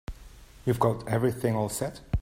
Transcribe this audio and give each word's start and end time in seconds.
You've 0.65 0.79
got 0.79 1.07
everything 1.07 1.55
all 1.55 1.69
set? 1.69 2.01